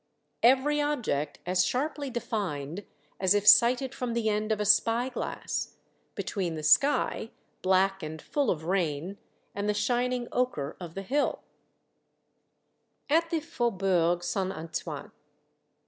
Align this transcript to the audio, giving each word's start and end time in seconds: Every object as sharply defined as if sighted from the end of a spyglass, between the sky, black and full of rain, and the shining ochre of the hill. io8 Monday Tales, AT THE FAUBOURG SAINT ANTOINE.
Every 0.41 0.81
object 0.81 1.37
as 1.45 1.63
sharply 1.63 2.09
defined 2.09 2.85
as 3.19 3.35
if 3.35 3.47
sighted 3.47 3.93
from 3.93 4.13
the 4.15 4.29
end 4.29 4.51
of 4.51 4.59
a 4.59 4.65
spyglass, 4.65 5.75
between 6.15 6.55
the 6.55 6.63
sky, 6.63 7.29
black 7.61 8.01
and 8.01 8.19
full 8.19 8.49
of 8.49 8.63
rain, 8.63 9.19
and 9.53 9.69
the 9.69 9.75
shining 9.75 10.27
ochre 10.31 10.75
of 10.79 10.95
the 10.95 11.03
hill. 11.03 11.43
io8 13.11 13.13
Monday 13.13 13.13
Tales, 13.13 13.23
AT 13.25 13.29
THE 13.29 13.39
FAUBOURG 13.41 14.23
SAINT 14.23 14.51
ANTOINE. 14.53 15.11